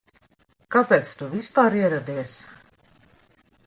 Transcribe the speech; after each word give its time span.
Kāpēc 0.75 1.13
tu 1.21 1.29
vispār 1.35 1.79
ieradies? 1.85 2.37